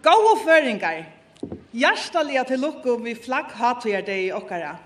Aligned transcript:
Gåa 0.00 0.36
føringar, 0.40 1.02
hjertaliga 1.76 2.46
til 2.48 2.62
lukko 2.64 2.94
vi 3.04 3.12
flagg 3.12 3.50
hatujar 3.52 4.00
deg 4.06 4.30
i 4.30 4.32
okkara. 4.32 4.78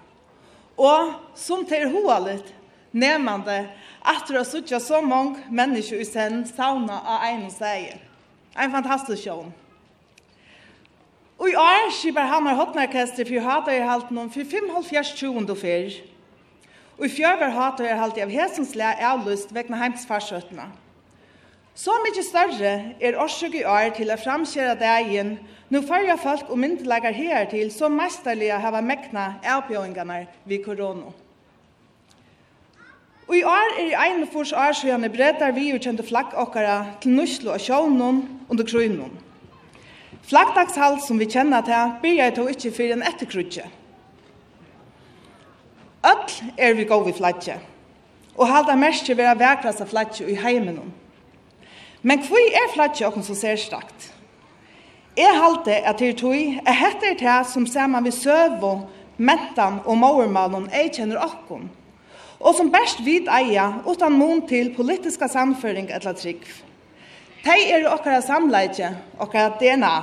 Og 0.75 1.13
som 1.39 1.63
til 1.71 1.87
hoalit, 1.93 2.49
nemande, 2.91 3.61
atra 4.03 4.43
å 4.43 4.49
suttja 4.49 4.81
så 4.83 4.99
mong 5.07 5.37
mennesker 5.55 6.03
i 6.03 6.09
sen 6.09 6.43
sauna 6.49 6.99
av 6.99 7.29
einu 7.29 7.47
og 7.47 7.55
seie. 7.55 8.01
Ein 8.59 8.75
fantastisk 8.75 9.23
sjån. 9.23 9.55
Og 11.39 11.51
i 11.51 11.57
år 11.63 11.91
skibar 11.95 12.27
Hamar 12.31 12.59
Hotnarkester 12.59 13.27
for 13.31 13.87
halten 13.87 14.19
om 14.19 14.31
5.5.20 14.31 15.51
og 15.51 15.59
fyr. 15.59 15.95
Og 16.99 17.07
i 17.07 17.15
fjør 17.21 17.39
var 17.39 17.55
halten 17.55 18.27
av 18.27 18.35
hesens 18.35 18.75
le 18.75 18.97
avlyst 18.99 19.55
vekna 19.55 19.79
heimsfarsøttene. 19.79 20.67
Og 20.71 20.84
Så 21.75 21.91
mykje 22.05 22.23
større 22.23 22.73
er 23.03 23.17
årsøk 23.19 23.57
i 23.59 23.65
år 23.67 23.89
til 23.97 24.13
å 24.15 24.19
framkjøre 24.21 24.77
dagen, 24.79 25.33
nå 25.75 25.81
færre 25.83 26.15
folk 26.23 26.53
og 26.55 26.61
myndelager 26.63 27.17
her 27.17 27.49
til 27.51 27.73
som 27.75 27.97
mesterlige 27.99 28.61
hava 28.63 28.79
mekna 28.79 29.25
avbjøringene 29.57 30.21
vid 30.47 30.63
korona. 30.63 31.11
Og 33.27 33.35
i 33.41 33.43
år 33.43 33.75
er 33.81 33.89
i 33.89 33.99
ene 34.07 34.31
fors 34.31 34.53
år 34.53 34.71
så 34.77 34.87
gjerne 34.87 35.11
vi 35.57 35.73
utkjente 35.75 36.07
flakkåkere 36.07 36.79
til 37.03 37.17
Nuslo 37.19 37.57
og 37.57 37.61
Sjånen 37.61 38.23
under 38.49 38.65
Krøynen. 38.65 39.11
Flaggdagshalt 40.23 41.03
som 41.03 41.19
vi 41.19 41.27
kjenner 41.27 41.61
til, 41.67 41.99
byrjar 42.03 42.37
to 42.37 42.49
ikke 42.49 42.71
for 42.71 42.95
en 42.95 43.03
etterkrutje. 43.03 43.67
Øtl 46.07 46.53
er 46.57 46.75
vi 46.75 46.85
gode 46.85 47.11
i 47.11 47.17
flagget, 47.17 47.59
og 48.37 48.47
halda 48.47 48.77
merskje 48.77 49.17
vera 49.19 49.35
vekrast 49.35 49.83
av 49.83 49.91
flagget 49.91 50.29
i 50.29 50.39
heimenom. 50.39 50.93
Men 52.05 52.21
hvor 52.21 52.51
er 52.53 52.73
flatje 52.75 53.07
åkken 53.09 53.25
som 53.25 53.37
ser 53.39 53.57
strakt? 53.57 54.11
Jeg 55.17 55.39
halte 55.39 55.77
at 55.87 56.01
det 56.03 56.11
er 56.11 56.19
tog, 56.19 56.35
jeg 56.37 56.77
heter 56.77 57.17
det 57.17 57.37
som 57.49 57.65
ser 57.71 57.87
man 57.89 58.05
ved 58.05 58.13
søvå, 58.13 58.75
mentan 59.17 59.79
og 59.87 59.97
mormalen 59.97 60.67
jeg 60.75 60.91
kjenner 60.99 61.23
åkken, 61.23 61.71
og 62.43 62.57
som 62.59 62.73
best 62.75 63.01
vid 63.07 63.31
eia 63.33 63.71
utan 63.87 64.19
mån 64.19 64.43
til 64.51 64.75
politiska 64.77 65.31
samføring 65.31 65.89
eller 65.95 66.19
trygg. 66.19 66.45
De 67.45 67.57
er 67.73 67.89
okkara 67.89 68.21
samleidje, 68.25 68.91
okkara 69.21 69.55
DNA. 69.61 69.97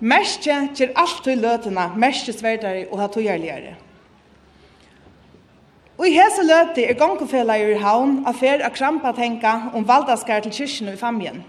Merskje 0.00 0.60
kjer 0.76 0.96
alt 0.98 1.22
til 1.24 1.42
løtena, 1.42 1.92
merskje 1.94 2.34
sverdare 2.34 2.86
og 2.90 3.00
hatogjerligere. 3.04 3.76
Og 5.96 6.08
i 6.08 6.12
hese 6.12 6.44
løte 6.44 6.84
er 6.84 6.98
gongkofela 7.00 7.56
i 7.56 7.76
havn 7.80 8.18
av 8.28 8.36
fer 8.36 8.60
av 8.64 8.74
krampa 8.76 9.14
tenka 9.16 9.70
om 9.74 9.84
valdaskar 9.88 10.42
til 10.44 10.52
kyrkjen 10.52 10.92
i 10.92 10.98
famjen. 11.00 11.40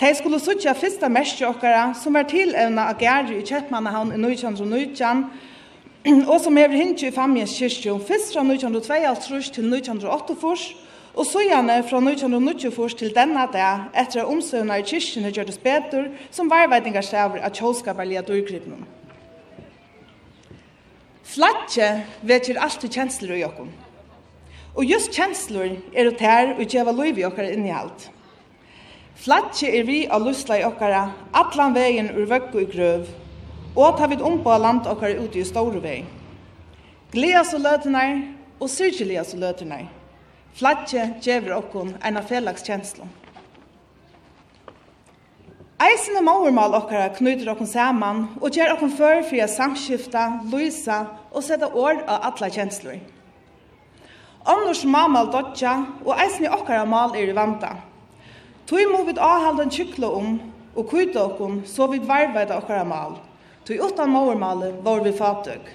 De 0.00 0.10
skulle 0.18 0.40
suttja 0.42 0.74
fyrsta 0.74 1.06
mestje 1.12 1.46
okkara 1.46 1.92
som 1.94 2.16
er 2.18 2.26
tilevna 2.26 2.88
av 2.90 3.02
gjerri 3.02 3.36
i 3.38 3.44
Kjettmannahavn 3.46 4.16
i 4.16 4.18
1919, 4.18 5.20
og 6.26 6.40
som 6.42 6.56
hever 6.58 6.74
hindje 6.74 7.12
i 7.12 7.14
famjens 7.14 7.54
kyrkje 7.54 7.92
om 7.92 8.00
fyrst 8.02 8.34
fra 8.34 8.42
1922 8.42 9.52
til 9.54 9.68
1948, 9.70 10.72
og 11.14 11.28
sujane 11.28 11.76
fra 11.86 12.00
1924 12.02 12.98
til 12.98 13.14
denna 13.14 13.46
dag 13.52 13.86
etter 13.94 14.24
at 14.24 14.32
omsøvna 14.32 14.80
i 14.80 14.86
kyrkjene 14.88 15.30
gjørtes 15.30 15.60
betur 15.62 16.10
som 16.34 16.50
varveitingarstaver 16.50 17.44
av 17.44 17.54
tjåskaparlige 17.54 18.24
dyrgripnene. 18.32 18.88
Flatje 21.22 21.88
vekjer 22.26 22.58
alltid 22.58 22.92
kjensler 22.92 23.36
i 23.38 23.44
okkom. 23.46 23.70
Og 24.74 24.88
just 24.88 25.12
kjensler 25.14 25.76
er 25.94 26.10
det 26.10 26.20
her 26.20 26.54
og 26.56 26.66
gjeva 26.66 26.94
loiv 26.96 27.20
i 27.20 27.26
okkar 27.28 27.50
inni 27.52 27.70
alt. 27.70 28.08
Flatje 29.22 29.70
er 29.70 29.86
vi 29.86 30.00
av 30.10 30.24
lusla 30.24 30.58
i 30.58 30.66
okkara 30.66 31.04
allan 31.38 31.76
vegin 31.76 32.10
ur 32.10 32.26
vøkku 32.26 32.64
i 32.64 32.68
grøv, 32.72 33.06
og 33.76 33.98
ta 33.98 34.08
vid 34.10 34.24
ompa 34.24 34.58
land 34.58 34.88
okkara 34.90 35.20
ute 35.22 35.38
i 35.38 35.46
store 35.46 35.82
vei. 35.84 36.00
Gleas 37.12 37.52
og 37.54 37.62
løtenar 37.62 38.16
og 38.58 38.70
syrkjelias 38.72 39.34
og 39.36 39.44
løtenar. 39.44 39.86
Flatje 40.58 41.12
djever 41.22 41.54
okkom 41.60 41.94
en 42.02 42.18
av 42.18 42.26
felagskjenslor. 42.28 43.21
Eisene 45.92 46.22
maurmal 46.24 46.72
okkara 46.78 47.10
knyter 47.12 47.50
okkon 47.52 47.68
saman 47.68 48.20
og 48.40 48.54
gjer 48.56 48.70
okkon 48.72 48.92
før 48.96 49.18
for 49.28 49.44
å 49.44 49.48
samskifta, 49.50 50.22
lysa 50.48 51.02
og 51.28 51.42
sette 51.44 51.68
år 51.68 51.98
av 52.06 52.28
atla 52.30 52.48
kjenslor. 52.54 53.00
Annars 54.48 54.86
mamal 54.88 55.28
dodja 55.34 55.74
og 56.06 56.14
eisene 56.22 56.52
okkara 56.54 56.86
mal 56.88 57.12
er 57.18 57.34
vanta. 57.36 57.74
Tui 58.70 58.86
må 58.88 59.02
vi 59.04 59.18
avhalda 59.18 59.66
en 59.66 59.74
kykla 59.74 60.08
om 60.20 60.38
og 60.72 60.88
kuita 60.88 61.26
okkon 61.26 61.60
så 61.68 61.90
vi 61.92 62.00
varvaida 62.08 62.56
okkara 62.62 62.86
mal. 62.88 63.18
Tui 63.66 63.76
utan 63.76 64.14
maurmalet 64.14 64.78
var 64.86 65.04
vi 65.04 65.12
fatøk. 65.18 65.74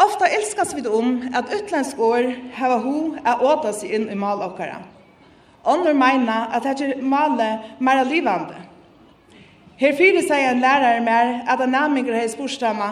Ofta 0.00 0.30
elskas 0.38 0.72
vi 0.78 0.86
om 0.88 1.18
at 1.34 1.52
utlensk 1.58 2.00
år 2.00 2.32
hava 2.56 2.80
ho 2.86 2.96
er 3.20 3.44
åta 3.52 3.74
seg 3.76 3.92
inn 3.98 4.08
i 4.08 4.16
mal 4.16 4.40
okkara. 4.48 4.80
Andre 5.66 5.94
meina 5.94 6.46
at 6.56 6.62
det 6.62 6.88
er 6.88 7.02
male 7.02 7.58
mer 7.78 8.04
livande. 8.04 8.56
Her 9.76 9.96
fyrir 9.96 10.22
seg 10.24 10.44
en 10.44 10.60
lærare 10.60 11.00
mer 11.04 11.40
at 11.48 11.60
en 11.60 11.72
naminger 11.72 12.16
har 12.16 12.28
spørstamma. 12.28 12.90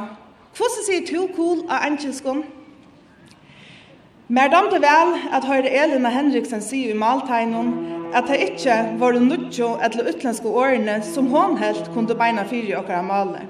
Hvordan 0.56 0.84
sier 0.86 1.04
to 1.06 1.28
cool 1.36 1.60
av 1.68 1.84
enkelskon? 1.90 2.44
Mer 4.28 4.48
damte 4.52 4.80
vel 4.80 5.14
at 5.32 5.44
høyre 5.48 5.70
Elina 5.82 6.10
Henriksen 6.12 6.60
sier 6.60 6.92
i 6.92 6.96
maltegnen 6.98 7.70
at 8.16 8.28
det 8.28 8.40
ikke 8.50 8.74
var 9.00 9.16
nudjo 9.20 9.74
eller 9.84 10.10
utlandske 10.10 10.48
årene 10.48 10.98
som 11.04 11.30
hon 11.32 11.56
helt 11.60 11.88
kunne 11.94 12.16
beina 12.16 12.44
fyrir 12.48 12.76
okkara 12.80 13.02
male. 13.04 13.46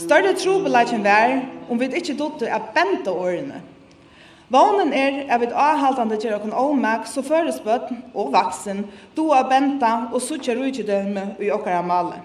Større 0.00 0.32
trobelagen 0.36 1.04
vær 1.04 1.42
om 1.68 1.80
vi 1.80 1.90
ikke 1.96 2.16
dodde 2.16 2.48
at 2.48 2.72
bente 2.76 3.12
årene. 3.12 3.60
Vånen 4.50 4.90
er 4.92 5.28
at 5.30 5.38
vi 5.44 5.46
avhaltande 5.54 6.16
gjør 6.18 6.40
okon 6.40 6.56
omak, 6.58 7.04
så 7.06 7.22
føres 7.22 7.60
bøtten 7.62 8.00
og 8.18 8.32
vaksen, 8.34 8.82
du 9.14 9.28
av 9.30 9.46
benta 9.52 9.92
og 10.10 10.18
suttje 10.24 10.56
rujtidømme 10.58 11.36
i 11.38 11.52
okkara 11.54 11.84
male. 11.86 12.18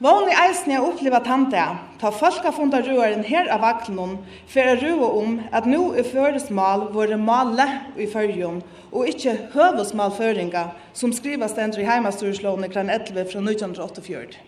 Vånen 0.00 0.30
i 0.32 0.38
eisen 0.46 0.72
jeg 0.72 0.80
oppleva 0.80 1.20
tante, 1.20 1.60
ta 2.00 2.08
folka 2.16 2.48
funda 2.56 2.80
ruaren 2.80 3.26
her 3.28 3.52
av 3.52 3.60
vaklenon, 3.60 4.16
for 4.48 4.72
å 4.72 4.78
rua 4.80 5.12
om 5.20 5.36
at 5.52 5.68
nå 5.68 5.82
er 6.00 6.08
føresmal 6.08 6.88
våre 6.96 7.20
male 7.20 7.68
i 8.00 8.08
fyrjon, 8.08 8.62
og 8.88 9.12
ikkje 9.12 9.36
høvesmal 9.52 10.16
føringa, 10.16 10.70
som 10.96 11.12
skriva 11.12 11.52
stendri 11.52 11.84
i 11.84 11.90
i 11.90 12.72
kran 12.72 12.88
11 12.88 13.28
fra 13.28 13.44
1984. 13.44 14.40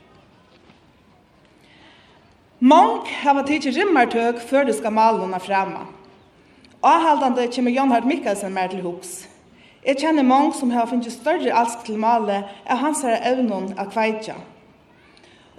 Mång 2.60 3.02
hava 3.20 3.42
tidsi 3.44 3.70
rimmartøk 3.76 4.40
før 4.40 4.64
det 4.64 4.80
skal 4.80 4.96
malona 4.96 5.38
fremme. 5.38 6.01
Avhaldande 6.82 7.48
kommer 7.48 7.70
Jan 7.70 7.92
Hart 7.92 8.04
Mikkelsen 8.04 8.54
mer 8.54 8.66
til 8.66 8.80
hus. 8.82 9.28
Jeg 9.86 10.00
kjenner 10.00 10.24
mange 10.26 10.50
som 10.58 10.70
har 10.74 10.88
finnet 10.90 11.14
større 11.14 11.52
alsk 11.54 11.84
til 11.86 11.98
male 12.02 12.40
av 12.66 12.80
hans 12.80 13.04
her 13.06 13.20
evnen 13.22 13.68
av 13.78 13.92
kveitja. 13.92 14.34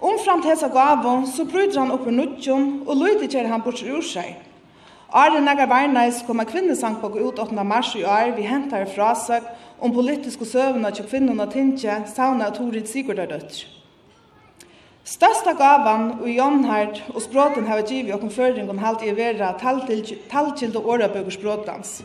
Omfram 0.03 0.41
til 0.43 0.51
hese 0.51 0.67
gavon, 0.67 1.23
så 1.27 1.45
bryter 1.47 1.79
han 1.79 1.93
opp 1.95 2.09
i 2.11 2.15
nudjon 2.15 2.65
og 2.83 2.99
lyder 2.99 3.31
kjer 3.31 3.47
han 3.47 3.63
bort 3.63 3.79
ur 3.87 4.03
seg. 4.03 4.35
Are 5.15 5.39
negar 5.39 5.69
varnais 5.71 6.19
koma 6.27 6.43
kvinnesangbok 6.43 7.15
ut 7.15 7.39
8. 7.39 7.63
mars 7.63 7.93
i 7.95 8.03
år 8.03 8.33
vi 8.35 8.43
hentar 8.49 8.83
frasøk 8.91 9.47
om 9.79 9.95
politiske 9.95 10.43
søvna 10.45 10.91
til 10.91 11.07
kvinnorna 11.07 11.47
tinje 11.47 12.01
sauna 12.11 12.51
og 12.51 12.57
Torid 12.57 12.91
Sigurdardøtter. 12.91 13.82
Størsta 15.03 15.51
gavan 15.59 16.13
og 16.21 16.29
jomnhard 16.31 17.01
og 17.11 17.19
språten 17.21 17.65
hava 17.67 17.83
givi 17.83 18.15
føring 18.31 18.69
om 18.71 18.77
halt 18.79 19.01
i 19.03 19.11
vera 19.11 19.51
talltilde 19.59 20.79
årabøk 20.79 21.25
og 21.25 21.31
språtans. 21.31 22.03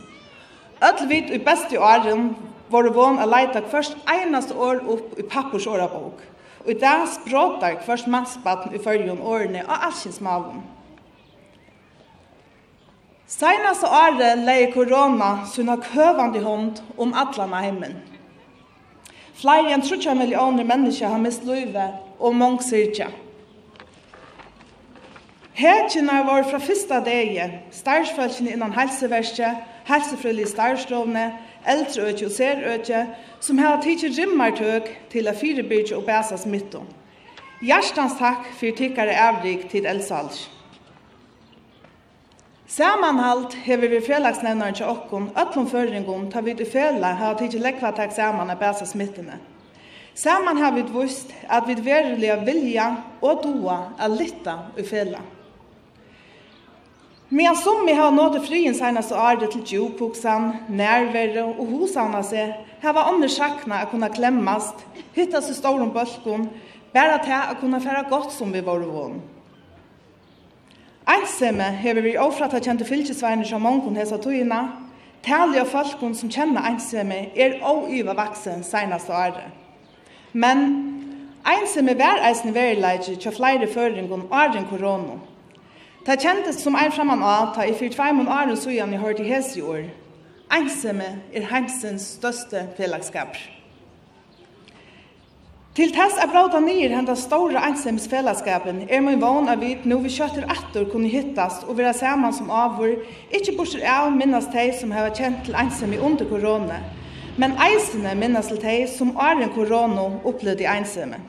Öll 0.81 1.07
vit 1.07 1.31
og 1.31 1.45
besti 1.45 1.77
åren 1.77 2.35
voru 2.69 2.91
von 2.93 3.19
a 3.19 3.25
leita 3.25 3.61
først 3.61 3.95
einast 4.07 4.51
år 4.51 4.83
opp 4.87 5.19
i 5.19 5.23
pappurs 5.23 5.67
årabøk. 5.67 6.19
Og 6.65 6.71
i 6.71 6.73
dag 6.73 7.07
språtar 7.07 7.79
først 7.85 8.07
mannsbatten 8.07 8.75
i 8.75 8.83
fyrjun 8.83 9.21
årene 9.21 9.63
og 9.63 9.85
allsins 9.85 10.19
malum. 10.21 10.61
Seinast 13.27 13.83
året 13.83 14.43
leie 14.43 14.71
korona 14.73 15.45
sunna 15.47 15.77
køvandi 15.77 16.39
hånd 16.39 16.81
om 16.97 17.13
allana 17.13 17.61
heimen. 17.63 17.95
Flere 19.39 19.71
enn 19.71 19.81
30 19.81 20.17
millioner 20.19 20.65
mennesker 20.67 21.07
har 21.07 21.19
mist 21.23 21.45
livet 21.47 21.99
og 22.19 22.35
mange 22.35 22.63
syrkja. 22.67 23.07
Hekina 25.59 26.21
var 26.27 26.43
fra 26.47 26.59
fyrsta 26.59 26.99
degi, 27.03 27.45
starsfølgene 27.71 28.55
innan 28.55 28.75
helseverket, 28.75 29.63
helsefrøylig 29.87 30.47
starstrovne, 30.51 31.25
eldreøkje 31.67 32.27
og 32.27 32.35
serøkje, 32.35 33.01
som 33.39 33.63
har 33.63 33.81
tidsi 33.83 34.11
rimmartøk 34.19 34.91
til 35.11 35.27
a 35.27 35.35
firebyrkje 35.35 35.97
og 35.97 36.07
bæsa 36.07 36.37
smittom. 36.39 36.87
Hjertans 37.63 38.19
takk 38.19 38.47
for 38.59 38.75
tikkare 38.75 39.15
avrik 39.19 39.67
til 39.71 39.87
Elsalsk. 39.87 40.58
Samanhalt 42.69 43.53
hever 43.65 43.89
vi 43.89 43.99
felagsnevnaren 44.05 44.75
til 44.77 44.85
okkon, 44.85 45.31
öllum 45.33 45.65
føringum, 45.71 46.27
ta 46.29 46.43
vid 46.45 46.59
i 46.61 46.67
fela, 46.69 47.15
har 47.17 47.39
tidsi 47.39 47.57
lekva 47.57 47.89
tak 47.97 48.11
saman 48.13 48.51
a 48.53 48.55
bæsa 48.55 48.85
smittene. 48.85 49.39
Saman 50.13 50.57
har 50.61 50.75
vi 50.75 50.83
vust 50.93 51.33
at 51.49 51.65
vi 51.65 51.73
verulega 51.81 52.35
vilja 52.45 52.85
og 53.25 53.41
doa 53.41 53.77
a 53.97 54.07
litta 54.07 54.53
i 54.77 54.85
fela. 54.85 55.23
Men 57.29 57.57
som 57.57 57.81
vi 57.89 57.97
har 57.97 58.13
nått 58.13 58.37
frien 58.45 58.77
senast 58.77 59.17
og 59.17 59.25
arde 59.31 59.49
til 59.49 59.65
djupoksan, 59.65 60.51
nærvere 60.69 61.47
og 61.49 61.65
hosana 61.73 62.21
seg, 62.21 62.53
har 62.85 62.93
vi 62.93 63.07
andre 63.15 63.31
sakna 63.33 63.81
å 63.81 63.89
kunna 63.89 64.13
klemmast, 64.13 64.85
hittas 65.17 65.49
i 65.49 65.57
storum 65.57 65.89
bølkon, 65.97 66.45
bæra 66.93 67.17
til 67.25 67.33
å 67.33 67.59
kunna 67.65 67.81
fære 67.81 68.05
godt 68.13 68.37
som 68.37 68.53
vi 68.53 68.61
var 68.61 68.85
vån. 68.85 69.38
Einsemme 71.09 71.63
hever 71.63 72.01
vi 72.01 72.17
ofrata 72.17 72.59
kjente 72.61 72.85
fylkesveiner 72.85 73.47
som 73.49 73.63
mongon 73.65 73.95
hesa 73.97 74.19
tøyina, 74.21 74.59
tali 75.25 75.57
av 75.57 75.71
folkon 75.71 76.13
som 76.13 76.29
kjenner 76.29 76.67
einsemme 76.69 77.17
er 77.33 77.55
oiva 77.65 78.13
vaksen 78.13 78.61
seinaste 78.63 79.15
året. 79.15 79.47
Men 80.33 80.61
einsemme 81.49 81.97
var 81.97 82.21
eisne 82.29 82.53
verileidje 82.53 83.17
tja 83.17 83.33
flere 83.33 83.65
føringon 83.73 84.27
åren 84.29 84.69
korona. 84.69 85.17
Ta 86.05 86.13
kjentes 86.13 86.61
som 86.61 86.77
ein 86.77 86.93
framan 86.93 87.25
av 87.25 87.55
ta 87.55 87.65
i 87.65 87.73
fyrt 87.73 87.97
feimun 87.97 88.29
åren 88.29 88.57
sujan 88.57 88.93
i 88.93 89.01
hørt 89.01 89.19
i 89.19 89.31
hesi 89.31 89.65
år. 89.65 89.87
Einsemme 90.53 91.15
er 91.33 91.49
heimsens 91.49 92.05
største 92.19 92.67
fellagskaper. 92.77 93.58
Til 95.79 95.93
tess 95.95 96.17
er 96.19 96.27
bråta 96.27 96.59
nyer 96.59 96.91
henda 96.91 97.13
store 97.15 97.61
ensemsfellesskapen 97.69 98.81
er 98.91 98.99
min 98.99 99.21
vann 99.21 99.45
av 99.47 99.61
vit 99.63 99.85
nu 99.87 99.93
vi 100.03 100.09
kjøtter 100.11 100.43
attor 100.51 100.89
kunne 100.91 101.07
hittast 101.07 101.61
og 101.71 101.77
vera 101.77 101.93
saman 101.95 102.33
som 102.35 102.49
avvor, 102.51 102.97
ikkje 103.31 103.53
bortsett 103.55 103.85
av 103.87 104.09
minnas 104.11 104.49
teg 104.51 104.73
som 104.75 104.91
heva 104.91 105.13
kjent 105.15 105.45
til 105.45 105.55
ensem 105.55 105.93
i 105.95 106.01
under 106.03 106.27
korona, 106.27 106.81
men 107.39 107.55
eisene 107.63 108.11
minnas 108.19 108.51
til 108.51 108.59
teg 108.59 108.89
som 108.91 109.15
åren 109.15 109.53
korona 109.55 110.09
i 110.51 110.67
ensemme. 110.67 111.21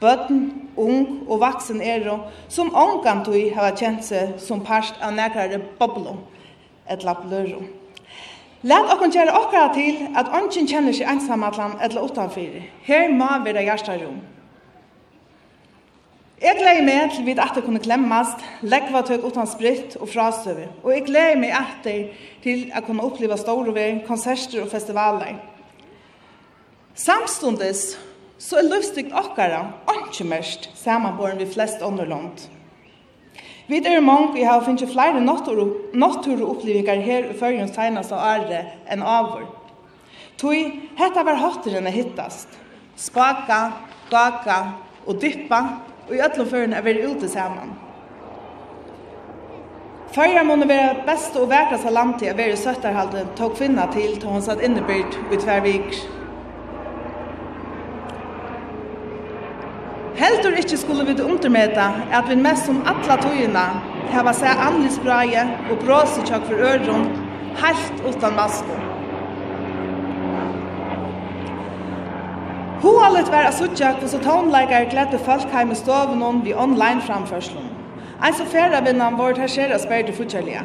Bøtten, 0.00 0.70
ung 0.74 1.28
og 1.28 1.40
vaksen 1.44 1.82
er 1.82 2.08
som 2.48 2.72
ångan 2.72 3.20
tog 3.26 3.36
heva 3.36 3.74
kjent 3.76 4.00
seg 4.02 4.38
som 4.40 4.64
parst 4.64 4.96
av 5.02 5.12
nekrare 5.12 5.60
boblom, 5.76 6.24
et 6.88 7.04
lapp 7.04 7.28
lørum. 7.28 7.68
Lat 8.66 8.90
okkur 8.90 9.12
gjøre 9.14 9.34
okkara 9.38 9.68
til 9.74 10.00
at 10.18 10.32
ongen 10.34 10.66
kjenner 10.66 10.94
seg 10.96 11.06
ensamallan 11.06 11.76
eller 11.84 12.02
utanfyrir. 12.08 12.64
Her 12.82 13.12
må 13.14 13.28
være 13.44 13.62
hjertarom. 13.68 14.18
Jeg 16.42 16.54
gleder 16.58 16.82
meg 16.86 17.14
til 17.14 17.24
vi 17.26 17.34
at 17.38 17.54
det 17.54 17.64
kunne 17.66 17.82
klemmast, 17.82 18.42
leggva 18.62 19.04
tøk 19.06 19.24
utan 19.26 19.46
spritt 19.46 19.96
og 19.98 20.10
frasøver. 20.10 20.68
Og 20.82 20.92
jeg 20.94 21.06
gleder 21.06 21.38
meg 21.38 21.54
etter 21.54 22.12
til 22.42 22.68
at 22.74 22.86
kunne 22.86 23.02
oppleva 23.02 23.38
storover, 23.38 24.02
konserter 24.06 24.62
og 24.62 24.70
festivaler. 24.70 25.38
Samstundes 26.94 27.96
så 28.38 28.58
er 28.58 28.70
løvstykt 28.70 29.14
okkara, 29.14 29.64
ongen 29.90 30.30
mest, 30.30 30.70
samanborn 30.78 31.38
vi 31.38 31.46
flest 31.46 31.82
underlånd. 31.82 32.46
Vi 33.68 33.76
er 33.84 34.00
mange 34.00 34.32
vi 34.32 34.42
har 34.48 34.62
finnet 34.64 34.88
flere 34.88 35.20
naturopplevingar 35.20 37.02
her 37.04 37.26
i 37.28 37.36
førjens 37.36 37.74
tegnast 37.76 38.14
av 38.16 38.22
ære 38.24 38.62
enn 38.88 39.02
avur. 39.04 39.44
Tui, 40.40 40.88
hetta 40.96 41.24
var 41.26 41.36
hatteren 41.36 41.90
hittast. 41.92 42.48
Spaka, 42.96 43.60
gaka 44.10 44.58
og 45.04 45.20
dyppa, 45.20 45.60
og 46.08 46.14
i 46.16 46.22
öllum 46.24 46.48
føren 46.48 46.72
er 46.72 46.86
vi 46.86 46.96
ute 47.04 47.28
sammen. 47.28 47.74
Førjar 50.16 50.46
må 50.48 50.56
være 50.64 51.02
best 51.04 51.36
og 51.36 51.50
verkast 51.50 51.84
av 51.84 51.92
landtida 51.92 52.32
veri 52.38 52.56
søtterhalden, 52.56 53.34
tog 53.36 53.52
kvinna 53.58 53.84
til 53.92 54.16
til 54.16 54.30
hon 54.32 54.42
satt 54.42 54.64
innebyrd 54.64 55.18
i 55.28 55.36
tver 55.36 55.60
viker. 55.66 56.17
Heldur 60.18 60.56
ikkje 60.58 60.78
skulle 60.78 61.04
vi 61.06 61.22
undermeta 61.22 61.92
at 62.12 62.28
vi 62.28 62.36
mest 62.36 62.66
som 62.66 62.82
alla 62.90 63.16
tøyina 63.22 63.66
hava 64.10 64.32
seg 64.34 64.62
anlisbraie 64.66 65.44
og 65.70 65.78
bråsetjøk 65.84 66.48
for 66.48 66.64
øron 66.70 67.04
helt 67.60 68.02
utan 68.08 68.34
masker. 68.34 68.80
Hoalet 72.82 73.30
var 73.30 73.46
a 73.46 73.52
suttja 73.52 73.92
hos 74.00 74.14
og 74.14 74.26
tonleikar 74.26 74.90
gledde 74.90 75.18
folkheim 75.30 75.70
i 75.74 75.78
stovenon 75.78 76.44
vi 76.44 76.54
online 76.54 77.02
framførslun. 77.06 77.70
Ein 78.24 78.34
så 78.34 78.44
færa 78.44 78.82
vinnan 78.86 79.18
vår 79.18 79.38
tersera 79.38 79.78
spærde 79.78 80.12
futterlige. 80.12 80.62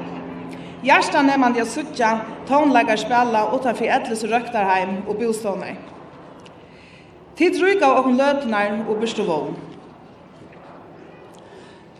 Gjersta 0.83 1.21
nemmande 1.21 1.61
a 1.61 1.65
suttja 1.65 2.19
tonleikar 2.50 2.97
spela 3.01 3.47
utanfor 3.55 3.85
etlis 3.97 4.23
og 4.23 4.33
røktarheim 4.33 5.01
og 5.07 5.17
bostånei. 5.21 5.75
Tid 7.38 7.56
ryk 7.57 7.81
av 7.81 7.97
okkur 7.97 8.13
løtnar 8.13 8.75
og 8.85 9.00
byrstu 9.01 9.24
vogn. 9.25 9.56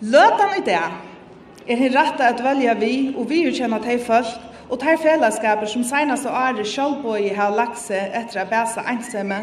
Løtan 0.04 0.58
i 0.60 0.62
det 0.66 0.78
er 0.78 1.80
hin 1.80 1.94
retta 1.96 2.28
at 2.30 2.42
velja 2.44 2.76
vi 2.78 3.14
og 3.18 3.30
vi 3.30 3.46
utkjenna 3.50 3.80
tei 3.82 3.96
folk 4.04 4.30
og 4.70 4.78
tei 4.82 4.94
fellesskaper 5.02 5.70
som 5.72 5.86
seinast 5.88 6.28
og 6.30 6.36
are 6.38 6.66
sjálvboi 6.68 7.32
har 7.38 7.56
lagt 7.56 7.80
seg 7.82 8.14
etter 8.20 8.44
a 8.44 8.46
bæsa 8.50 8.84
einsemme, 8.92 9.40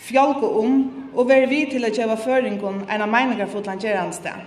fjolke 0.00 0.48
om 0.62 0.78
og 1.14 1.28
veri 1.28 1.50
vi 1.50 1.60
til 1.72 1.84
a 1.84 1.92
gjøre 1.92 2.16
føringon 2.24 2.86
enn 2.88 3.04
av 3.04 3.12
meningarfotland 3.12 3.84
gjerandsteg. 3.84 4.46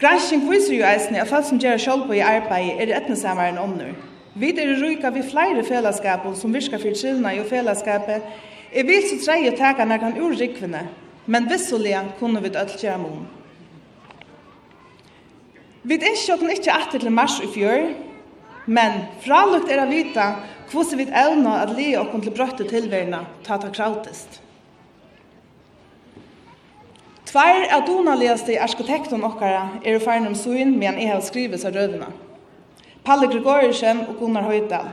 Gransking 0.00 0.46
viser 0.48 0.76
jo 0.76 0.84
eisne 0.88 1.20
at 1.20 1.28
folk 1.28 1.48
som 1.48 1.60
gjør 1.60 1.80
sjálvboi 1.80 2.20
arbeid 2.24 2.80
er 2.80 2.96
etnesamaren 2.98 3.60
omnur. 3.60 3.96
Vi 4.34 4.52
er 4.52 4.76
ryka 4.82 5.10
vi 5.10 5.22
flere 5.22 5.64
fellesskaper 5.64 6.34
som 6.34 6.52
virka 6.54 6.78
fyrir 6.78 6.96
trivna 6.96 7.32
i 7.34 7.44
fellesskapet 7.44 8.22
Jeg 8.70 8.86
vil 8.86 9.02
så 9.02 9.16
treie 9.18 9.50
å 9.50 9.56
teka 9.58 9.84
når 9.86 10.04
han 10.04 10.18
ur 10.22 10.36
rikvene, 10.38 10.84
men 11.26 11.48
vissulega 11.50 12.04
kunne 12.20 12.42
vi 12.44 12.52
dødt 12.54 12.78
gjøre 12.78 13.00
mån. 13.02 13.24
Vi 15.82 15.96
ønsker 15.96 16.36
oss 16.36 16.54
ikke 16.54 16.76
etter 16.76 17.02
til 17.02 17.14
mars 17.14 17.40
i 17.42 17.48
fjør, 17.50 17.88
men 18.70 19.00
fralukt 19.24 19.72
er 19.72 19.82
å 19.82 19.88
vite 19.90 20.26
hvordan 20.70 21.00
vi 21.00 21.08
evner 21.08 21.64
at 21.64 21.74
li 21.74 21.88
og 21.98 22.14
til 22.14 22.34
brøtte 22.36 22.68
tilværende 22.68 23.24
ta 23.42 23.58
ta 23.58 23.72
krautest. 23.74 24.38
Tvær 27.30 27.66
av 27.74 27.86
donaligaste 27.86 28.58
arkitekten 28.58 29.22
okkara 29.26 29.80
er 29.84 29.96
i 29.96 30.02
ferne 30.02 30.30
om 30.30 30.34
suen, 30.34 30.76
men 30.78 30.98
jeg 30.98 31.10
har 31.10 31.22
skrivet 31.22 31.62
seg 31.62 31.74
rødene. 31.74 32.10
Palle 33.06 33.30
Gregorisen 33.30 34.04
og 34.06 34.18
Gunnar 34.18 34.46
Høydal. 34.46 34.90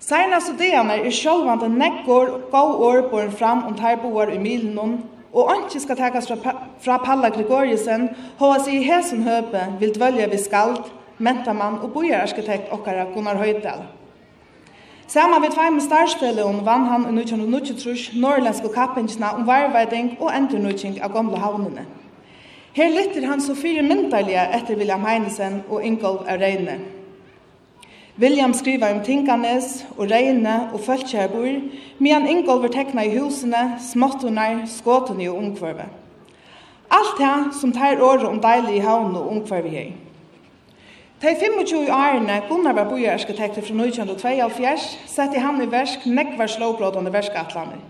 Seinast 0.00 0.48
og 0.48 0.56
degene 0.56 0.96
er 0.96 1.12
sjølvande 1.12 1.68
nekkor 1.68 2.30
og 2.32 2.44
gav 2.52 2.70
år 2.88 3.02
på 3.10 3.18
en 3.20 3.32
fram 3.32 3.66
om 3.68 3.74
terboar 3.76 4.32
i 4.32 4.38
milen 4.40 5.02
og 5.32 5.50
anki 5.52 5.78
skal 5.78 5.96
takas 5.96 6.26
fra, 6.26 6.54
fra 6.80 6.96
Palla 7.04 7.28
Gregoriusen, 7.30 8.08
hva 8.38 8.56
seg 8.58 8.80
i 8.80 8.86
hesen 8.86 9.22
høpe 9.22 9.60
vil 9.78 9.92
dvølja 9.94 10.26
vi 10.32 10.38
skald, 10.40 10.88
mentamann 11.18 11.78
og 11.84 11.92
bojararkitekt 11.94 12.72
okkara 12.72 13.10
Gunnar 13.12 13.38
Høydal. 13.38 13.84
Sama 15.10 15.40
við 15.42 15.52
tveim 15.54 15.78
starfsfelle 15.84 16.46
om 16.46 16.62
vann 16.66 16.86
han 16.88 17.04
i 17.10 17.12
1923 17.20 18.16
norrlenske 18.22 18.70
kappingsna 18.72 19.34
om 19.36 19.46
varveiding 19.46 20.14
og 20.20 20.30
endurnutjing 20.32 21.00
av 21.02 21.12
gamle 21.12 21.38
havnene. 21.42 21.84
Her 22.72 22.88
lytter 22.94 23.26
han 23.26 23.42
så 23.42 23.56
fire 23.58 23.82
myndalige 23.82 24.46
etter 24.56 24.78
William 24.78 25.04
Heinesen 25.04 25.60
og 25.68 25.84
Ingolf 25.84 26.24
Areine. 26.30 26.78
William 28.20 28.52
skriva 28.54 28.90
om 28.92 29.00
Tinkanes 29.00 29.86
og 29.96 30.10
Reine 30.10 30.68
og 30.72 30.80
Følkjærbor, 30.80 31.60
medan 31.98 32.28
Ingolver 32.28 32.68
tekna 32.68 33.02
i 33.02 33.14
husene, 33.18 33.78
småttunar, 33.80 34.66
skåtene 34.68 35.30
og 35.30 35.36
ungkvarve. 35.36 35.86
Alt 36.90 37.16
det 37.18 37.54
som 37.60 37.72
tar 37.72 38.02
året 38.02 38.26
om 38.28 38.40
deilig 38.40 38.76
i 38.76 38.84
havn 38.84 39.16
og 39.16 39.30
ungkvarve 39.30 39.68
her. 39.68 39.92
De 41.22 41.34
25 41.40 41.88
årene 41.92 42.42
Gunnar 42.48 42.72
var 42.72 42.88
bojarkitekter 42.88 43.62
fra 43.62 43.74
1922, 43.74 44.76
sette 45.06 45.40
han 45.40 45.62
i 45.62 45.70
versk 45.70 46.06
nekvar 46.06 46.46
slåbrådende 46.46 47.12
verskatlaner. 47.12 47.80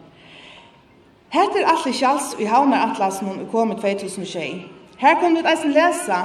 Hette 1.30 1.58
er 1.62 1.70
alle 1.70 1.94
kjalls 1.94 2.36
i 2.38 2.44
havnaratlasen 2.44 3.26
hun 3.26 3.46
kom 3.50 3.72
i 3.72 3.80
2021. 3.80 4.79
Her 5.00 5.14
kan 5.20 5.32
vi 5.34 5.40
eisen 5.48 5.72
lesa 5.72 6.16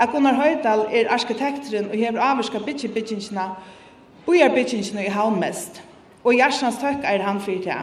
at 0.00 0.08
Gunnar 0.12 0.34
Høydal 0.34 0.86
er 0.88 1.10
arkitekteren 1.12 1.90
og 1.90 1.96
hever 2.00 2.20
avvirska 2.20 2.58
bytjebytjingsina, 2.64 3.42
bytjingina 4.26 5.04
i 5.04 5.10
Halmest, 5.12 5.82
og 6.24 6.38
Gjersans 6.38 6.78
tøkk 6.80 7.04
er 7.04 7.26
han 7.26 7.40
fyrtida. 7.40 7.82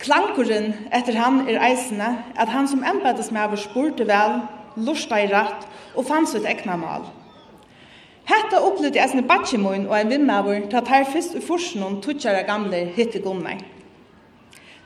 Klankuren 0.00 0.74
etter 0.92 1.16
han 1.16 1.48
er 1.48 1.60
eisene 1.70 2.10
at 2.36 2.52
han 2.52 2.68
som 2.68 2.84
embeddesmæver 2.84 3.56
spurte 3.56 4.04
vel, 4.08 4.42
lusta 4.76 5.16
i 5.16 5.32
ratt 5.32 5.64
og 5.96 6.04
fann 6.04 6.28
sitt 6.28 6.44
ekna 6.44 6.76
mal. 6.76 7.08
Hetta 8.28 8.60
opplevde 8.60 9.00
jeg 9.00 9.08
sinne 9.08 9.28
batjemoen 9.28 9.88
og 9.88 9.96
en 10.00 10.12
vimmavur 10.12 10.68
til 10.68 10.76
at 10.76 10.88
her 10.88 11.08
fyrst 11.08 11.34
i 11.34 11.40
forsen 11.40 11.82
om 11.82 12.00
tutsjara 12.04 12.44
gamle 12.44 12.84
hitte 12.96 13.24
gunnar. 13.24 13.60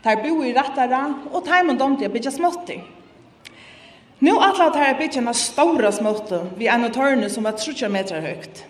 Der 0.04 0.23
bo 0.23 0.43
i 0.43 0.54
rattara 0.54 1.09
og 1.33 1.43
taimen 1.45 1.78
domte 1.78 2.07
jeg 2.07 2.12
bytja. 2.12 2.38
Nu 4.25 4.31
atlar 4.31 4.71
det 4.71 4.78
här 4.78 4.99
bytja 4.99 5.21
en 5.21 5.35
stora 5.35 5.93
småtto 5.93 6.47
vid 6.57 6.69
en 6.69 6.93
torne 6.93 7.31
som 7.31 7.45
var 7.45 7.52
30 7.52 7.88
meter 7.88 8.21
høgt. 8.21 8.64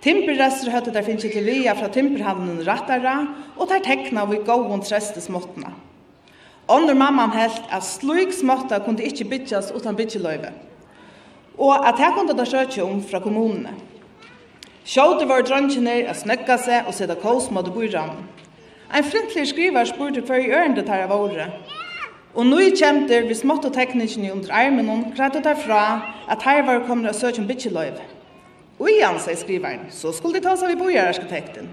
Timperrester 0.00 0.70
høttet 0.70 0.94
der 0.94 1.02
finnes 1.02 1.24
til 1.26 1.42
via 1.42 1.72
fra 1.74 1.88
timperhavnen 1.90 2.60
rattara, 2.66 3.14
og 3.56 3.66
der 3.68 3.82
tekna 3.82 4.22
vi 4.30 4.38
gåvun 4.46 4.84
treste 4.86 5.20
småttene. 5.20 5.72
Ånder 6.68 6.94
mamman 6.94 7.34
helt 7.34 7.64
at 7.74 7.82
slik 7.82 8.30
småtta 8.32 8.78
kunne 8.84 9.02
ikke 9.02 9.26
bytjas 9.32 9.72
utan 9.74 9.98
bytjeløyve, 9.98 10.52
og 11.58 11.88
at 11.88 11.98
her 11.98 12.14
kunne 12.14 12.38
det 12.38 12.46
søkje 12.46 12.86
om 12.86 13.02
fra 13.02 13.18
kommunene. 13.18 13.74
Sjåte 14.86 15.26
var 15.26 15.42
drøntjener 15.42 16.06
at 16.06 16.22
snøkka 16.22 16.60
seg 16.68 16.86
og 16.86 16.94
sida 16.94 17.18
kås 17.18 17.50
måtte 17.50 17.74
bo 17.74 17.82
Ein 17.82 17.90
flintlig 17.90 18.94
En 18.94 19.04
frintlig 19.04 19.48
skriver 19.48 19.84
spurte 19.84 20.20
hver 20.20 20.38
i 20.38 20.50
ørende 20.50 20.86
tar 20.86 21.02
av 21.02 21.20
året, 21.20 21.50
Og 22.34 22.46
nu 22.46 22.58
kjemter 22.76 23.24
vi 23.28 23.34
smått 23.34 23.64
og 23.64 23.74
teknikene 23.74 24.32
under 24.34 24.52
armen 24.52 24.90
og 24.92 25.04
grætt 25.16 25.38
derfra 25.44 25.82
at 26.28 26.44
her 26.44 26.62
var 26.66 26.84
kommet 26.86 27.10
å 27.10 27.16
søke 27.16 27.40
om 27.40 27.48
bitjeløyve. 27.48 28.04
Og 28.78 28.90
igjen, 28.92 29.16
sier 29.18 29.38
skriveren, 29.38 29.88
så 29.90 30.12
skulle 30.14 30.38
de 30.38 30.44
ta 30.44 30.54
seg 30.56 30.70
vi 30.70 30.78
bojararkitekten. 30.78 31.70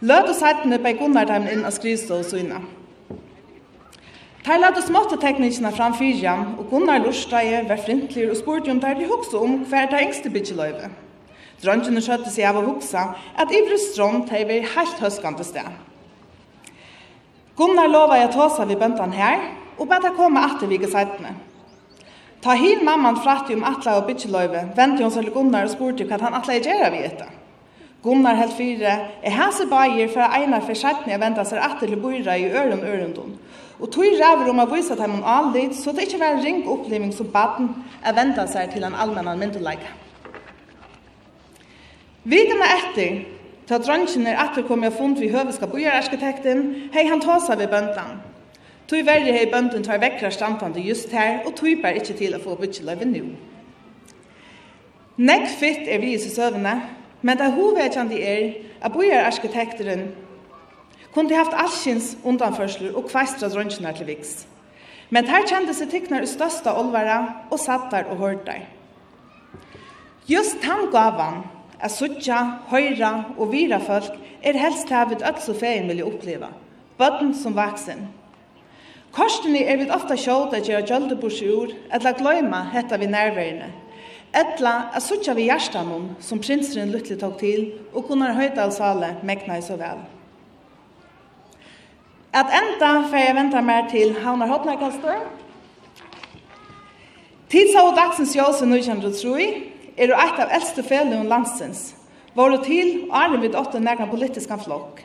Løt 0.00 0.30
og 0.30 0.40
heitene 0.42 0.80
på 0.82 0.94
Gunnar 0.98 1.28
dem 1.28 1.46
inn 1.52 1.66
av 1.66 1.74
skrivstå 1.76 2.20
og 2.22 2.26
syna. 2.26 2.62
Ter 4.46 4.62
løt 4.62 4.78
smått 4.86 5.12
og 5.12 5.20
teknikene 5.22 5.70
fram 5.76 5.94
fyrjan, 5.98 6.54
og 6.58 6.70
Gunnar 6.70 7.02
Lorstreie 7.04 7.60
var 7.68 7.82
flintlig 7.84 8.30
og 8.30 8.38
spurte 8.38 8.72
om 8.72 8.80
der 8.80 8.96
de 8.98 9.10
hokse 9.10 9.36
om 9.36 9.60
hver 9.68 9.90
der 9.90 10.06
engste 10.06 10.32
bitjeløyve. 10.32 10.88
Drøntjene 11.62 12.00
skjøtte 12.02 12.30
seg 12.30 12.46
av 12.48 12.60
å 12.60 12.64
hokse 12.68 13.02
at 13.38 13.52
Ivre 13.54 13.78
Strond 13.82 14.28
teg 14.30 14.46
var 14.48 14.72
helt 14.76 15.02
høskende 15.02 15.46
sted. 15.46 15.70
Gunnar 17.58 17.88
lova 17.90 18.20
jeg 18.20 18.30
tåsa 18.30 18.64
vi 18.70 18.76
bøntan 18.78 19.12
her, 19.12 19.40
og 19.78 19.88
bæta 19.90 20.12
koma 20.14 20.44
atter 20.46 20.70
vike 20.70 20.86
seitene. 20.90 21.34
Ta 22.42 22.54
hin 22.54 22.84
mamman 22.86 23.18
fratti 23.18 23.56
om 23.56 23.64
atla 23.66 23.96
og 23.98 24.06
bytjeløyve, 24.06 24.60
vente 24.76 25.02
hon 25.02 25.10
seg 25.10 25.26
til 25.26 25.34
Gunnar 25.34 25.66
og 25.66 25.72
spurte 25.72 26.06
hva 26.06 26.20
han 26.22 26.38
atla 26.38 26.54
i 26.54 26.62
gjerra 26.62 26.92
vi 26.94 27.02
etta. 27.02 27.26
Gunnar 28.04 28.38
helt 28.38 28.54
fyre, 28.54 28.92
er 29.26 29.34
hese 29.34 29.66
bajer 29.66 30.10
for 30.12 30.22
einar 30.38 30.62
for 30.62 30.78
seitene 30.78 31.16
jeg 31.16 31.22
venta 31.24 31.42
seg 31.44 31.58
atter 31.58 31.90
til 31.90 31.98
boira 31.98 32.36
i 32.38 32.46
øren 32.46 32.84
ørendun. 32.86 33.34
Og 33.80 33.90
tog 33.90 34.06
ræver 34.06 34.50
om 34.50 34.62
å 34.62 34.68
vise 34.70 34.94
at 34.94 35.02
heimann 35.02 35.26
aldrig, 35.26 35.72
så 35.74 35.90
det 35.92 36.06
ikke 36.06 36.20
var 36.22 36.36
en 36.36 36.44
ring 36.44 36.62
oppleving 36.70 37.10
som 37.14 37.30
baden 37.34 37.72
er 38.06 38.14
venta 38.14 38.46
seg 38.46 38.70
til 38.70 38.86
en 38.86 38.94
allmennan 38.94 39.38
myndelag. 39.38 39.82
Videne 42.22 42.70
etter, 42.76 43.18
Ta 43.68 43.76
dronjen 43.78 44.26
er 44.26 44.38
atter 44.40 44.64
kom 44.64 44.82
jeg 44.82 44.94
fund 44.96 45.18
vi 45.20 45.28
høveska 45.28 45.66
bojararkitekten, 45.68 46.90
hei 46.94 47.04
han 47.04 47.20
tåsa 47.20 47.56
vi 47.60 47.66
bøntan. 47.68 48.22
Tui 48.88 49.02
verri 49.04 49.34
hei 49.34 49.44
bøntan 49.52 49.84
tar 49.84 50.00
vekkra 50.00 50.30
stantande 50.32 50.80
just 50.80 51.12
her, 51.12 51.42
og 51.44 51.52
tui 51.58 51.74
ber 51.76 51.98
ikkje 52.00 52.16
til 52.16 52.36
å 52.36 52.40
få 52.40 52.56
bytjeløyve 52.56 53.08
nu. 53.10 53.34
Nekk 55.20 55.50
fitt 55.60 55.90
er 55.90 56.00
vi 56.00 56.14
i 56.14 56.22
søvne, 56.22 56.78
men 57.20 57.36
det 57.36 57.50
hovedkjandi 57.58 58.22
er 58.22 58.42
at 58.80 58.94
bojararkitekteren 58.94 60.06
kunne 61.12 61.36
haft 61.36 61.52
allsins 61.52 62.14
undanførsler 62.24 62.96
og 62.96 63.10
kveistra 63.10 63.50
dronjen 63.52 63.92
til 63.98 64.08
viks. 64.08 64.46
Men 65.10 65.28
her 65.28 65.44
kjente 65.44 65.74
seg 65.76 65.92
tyknar 65.92 66.24
i 66.24 66.30
størsta 66.30 66.72
olvara 66.72 67.18
og 67.50 67.60
sattar 67.60 68.08
og 68.12 68.20
hørt. 68.22 68.48
Just 70.28 70.64
han 70.64 70.88
gav 70.92 71.20
han 71.20 71.42
at 71.80 71.94
suttja, 71.94 72.38
høyra 72.70 73.12
og 73.38 73.52
vira 73.52 73.78
folk 73.82 74.16
er 74.42 74.58
helst 74.58 74.90
her 74.90 75.08
vid 75.10 75.22
öll 75.22 75.38
og 75.38 75.58
fein 75.58 75.88
vilja 75.90 76.06
oppleva, 76.06 76.48
bøtten 76.98 77.34
som 77.34 77.56
vaksen. 77.56 78.08
Korsene 79.14 79.62
er 79.64 79.78
vid 79.80 79.90
ofta 79.94 80.16
sjåd 80.18 80.56
at 80.58 80.68
gjøre 80.68 80.86
gjøldebors 80.86 81.40
ur, 81.42 81.72
etla 81.94 82.12
gløyma 82.18 82.64
hetta 82.74 82.98
vi 83.00 83.06
nærværende, 83.06 83.70
etla 84.36 84.90
at 84.92 85.02
suttja 85.02 85.34
vi 85.34 85.48
hjertamon 85.48 86.10
som 86.20 86.42
prinsren 86.42 86.92
Lutli 86.92 87.16
tog 87.16 87.38
til 87.40 87.72
og 87.94 88.10
Gunnar 88.10 88.36
Høydal 88.36 88.72
sale 88.74 89.14
mekna 89.24 89.58
i 89.58 89.64
så 89.64 89.78
vel. 89.80 90.02
At 92.36 92.52
enda 92.52 92.90
fer 93.08 93.24
jeg 93.24 93.36
venta 93.38 93.62
mer 93.64 93.88
til 93.90 94.12
Havnar 94.20 94.50
Hotnakastor. 94.50 95.24
Tidsa 97.48 97.80
og 97.88 97.96
dagsens 97.96 98.36
jåse 98.36 98.66
1903, 98.68 99.46
er 99.98 100.14
eit 100.14 100.38
av 100.38 100.52
eldste 100.54 100.82
felun 100.86 101.28
landsins, 101.28 101.92
det 102.38 102.64
til 102.64 102.90
åren 103.10 103.40
vid 103.42 103.56
åtte 103.58 103.80
nærkna 103.82 104.06
politiska 104.06 104.56
flokk. 104.62 105.02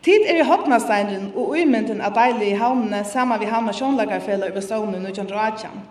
Tid 0.00 0.24
er 0.24 0.38
i 0.40 0.44
hodnasteinren 0.48 1.26
og 1.36 1.52
uimynden 1.52 2.00
av 2.00 2.14
deilig 2.16 2.54
i 2.54 2.60
havnene 2.60 3.02
saman 3.04 3.40
vi 3.42 3.48
havna 3.50 3.74
sjånlagarfellet 3.76 4.48
over 4.48 4.64
stående 4.64 4.96
i 4.96 5.10
1918. 5.10 5.82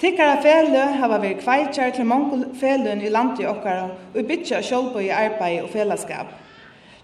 Tikkara 0.00 0.38
felø 0.40 0.86
hava 0.96 1.18
vi 1.20 1.34
kveitjar 1.36 1.92
til 1.92 2.08
mange 2.08 2.46
feløn 2.56 3.02
i 3.04 3.10
landet 3.12 3.42
i 3.42 3.48
okkara 3.50 3.90
og 4.14 4.30
bytja 4.30 4.62
sjålbøy 4.64 5.02
i 5.10 5.12
arbeid 5.12 5.60
og 5.66 5.68
fellesskap. 5.74 6.32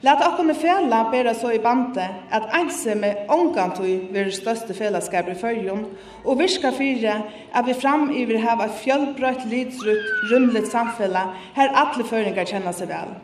Lat 0.07 0.21
okkum 0.23 0.55
fela 0.55 1.09
bera 1.11 1.33
så 1.35 1.51
i 1.51 1.59
bante 1.59 2.05
at 2.31 2.45
einse 2.55 2.95
med 2.95 3.27
ångantøy 3.29 4.13
ver 4.15 4.29
største 4.31 4.75
fellesskap 4.75 5.29
i 5.29 5.35
fyrjun 5.35 5.81
og 6.25 6.39
virka 6.39 6.71
fyre 6.71 7.15
at 7.55 7.67
vi 7.67 7.75
fram 7.75 8.13
iver 8.15 8.39
hava 8.39 8.69
fjölbrøtt 8.83 9.49
lidsrutt 9.51 10.13
rymligt 10.31 10.69
samfella 10.71 11.25
her 11.57 11.75
alle 11.83 12.07
føringar 12.07 12.47
kjenna 12.47 12.73
seg 12.73 12.93
vel. 12.93 13.17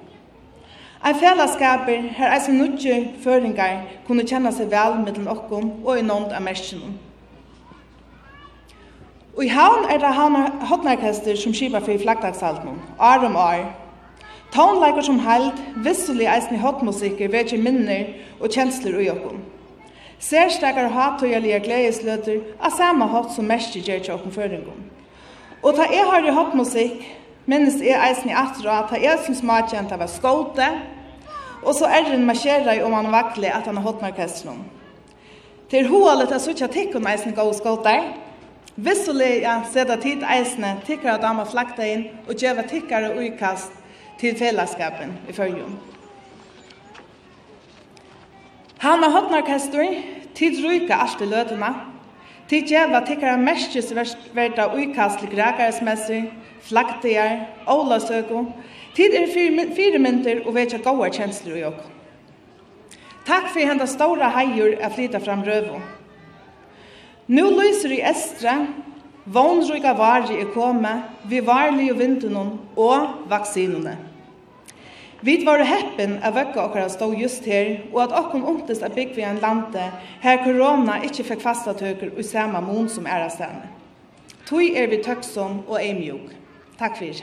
Ein 1.04 1.20
fellesskap 1.20 1.86
her 2.16 2.34
eisen 2.34 2.58
nutje 2.58 2.96
føringar 3.22 3.84
kunne 4.08 4.26
kjenna 4.26 4.50
seg 4.50 4.74
vel 4.74 4.98
mellom 5.04 5.30
okkum 5.36 5.70
og 5.84 6.00
i 6.00 6.02
nånd 6.08 6.34
av 6.34 6.42
merskjennom. 6.42 6.98
Og 9.36 9.44
i 9.44 9.54
havn 9.54 9.86
er 9.86 10.02
det 10.02 10.16
hotnarkester 10.72 11.38
som 11.38 11.54
skipa 11.54 11.80
fyrir 11.80 12.02
flaggdagsaltnum, 12.02 12.82
år 12.98 13.28
om 13.30 13.36
år, 13.36 13.70
Tónleikar 14.52 15.02
som 15.02 15.18
held, 15.18 15.56
visselig 15.76 16.26
eisen 16.28 16.59
i 16.59 16.61
hotmusikker, 16.61 17.30
vekje 17.32 17.56
minner 17.56 18.11
og 18.37 18.52
kjensler 18.52 18.99
ui 18.99 19.09
okkom. 19.09 19.38
Særstakar 20.21 20.90
og 20.90 20.92
hatøyalige 20.92 21.61
gledesløter 21.64 22.42
av 22.61 22.76
samme 22.76 23.09
hot 23.09 23.32
som 23.32 23.49
mest 23.49 23.78
gjør 23.78 24.04
til 24.04 24.14
okkom 24.18 24.37
føringom. 24.37 24.85
Og 25.62 25.73
ta 25.78 25.88
jeg 25.88 26.04
har 26.04 26.28
i 26.28 26.37
hotmusikk, 26.37 27.00
minnes 27.49 27.80
jeg 27.80 27.97
eisen 27.97 28.28
i 28.28 28.37
atra, 28.37 28.82
ta 28.90 29.00
jeg 29.00 29.25
som 29.25 29.40
smakjent 29.40 29.97
var 29.97 30.12
skåte, 30.12 30.68
og 31.62 31.73
så 31.78 31.88
er 31.88 32.11
den 32.11 32.28
marsjerer 32.28 32.85
om 32.85 32.92
han 32.92 33.12
vakle 33.12 33.49
at 33.49 33.66
han 33.71 33.80
har 33.80 33.88
hotmarkestron. 33.88 34.64
Til 35.73 35.88
hoalet 35.88 36.32
er 36.35 36.42
suttja 36.42 36.68
tikkun 36.68 37.09
eisen 37.09 37.32
gau 37.32 37.49
skåter, 37.56 38.11
visselig 38.76 39.38
ja, 39.47 39.62
seda 39.73 39.97
tid 39.97 40.26
eisne 40.28 40.76
tikkara 40.85 41.16
dama 41.23 41.49
flakta 41.49 41.87
inn 41.88 42.11
og 42.26 42.37
djeva 42.37 42.66
tikkara 42.68 43.14
uikast 43.16 43.81
til 44.22 44.38
fellesskapen 44.38 45.16
i 45.28 45.34
følgen. 45.34 45.78
Hanna 48.82 49.08
Hotnarkestor, 49.10 49.94
tid 50.34 50.58
ryka 50.64 50.96
alt 51.04 51.20
i 51.22 51.26
løtene, 51.30 51.70
tid 52.50 52.66
djeva 52.70 53.02
tikkara 53.06 53.36
merkesverda 53.38 54.68
uikast 54.74 55.22
til 55.22 55.30
grekaresmesser, 55.34 56.28
flaktier, 56.62 57.46
ålasøko, 57.70 58.44
tid 58.94 59.14
er 59.18 59.30
fire 59.76 59.98
mynter 60.02 60.44
og 60.46 60.54
vekja 60.54 60.82
gode 60.82 61.10
kjensler 61.14 61.58
i 61.58 61.66
åk. 61.70 61.82
Takk 63.26 63.50
for 63.50 63.62
henda 63.62 63.86
store 63.86 64.30
heier 64.34 64.78
å 64.82 64.90
flytte 64.94 65.22
fram 65.22 65.42
røven. 65.46 65.82
Nå 67.30 67.50
lyser 67.54 67.94
i 67.94 68.02
estre, 68.02 68.54
vånryga 69.24 69.94
varje 69.98 70.40
er 70.42 70.50
kommet, 70.54 71.10
vi 71.30 71.38
varlige 71.46 71.94
vindunnen 71.98 72.56
og 72.74 73.28
vaksinene. 73.30 74.12
Vi 75.24 75.44
var 75.44 75.58
heppen 75.62 76.16
av 76.22 76.34
vekka 76.34 76.64
okkara 76.64 76.88
stå 76.90 77.12
just 77.14 77.44
her, 77.46 77.76
og 77.92 78.00
at 78.02 78.14
okkon 78.18 78.42
ontest 78.42 78.82
er 78.82 78.90
bygg 78.90 79.12
vi 79.14 79.22
en 79.22 79.38
lande 79.38 79.84
her 80.24 80.40
korona 80.42 80.96
ikkje 81.06 81.28
fikk 81.28 81.44
fasta 81.44 81.76
tøker 81.78 82.10
og 82.10 82.26
samme 82.26 82.58
mån 82.66 82.88
som 82.90 83.06
er 83.06 83.28
av 83.28 83.30
stedene. 83.30 83.70
Tøy 84.48 84.72
er 84.74 84.90
vi 84.90 84.98
tøksom 85.04 85.60
og 85.68 85.78
eimjog. 85.78 86.34
Takk 86.80 86.98
fyrir. 86.98 87.22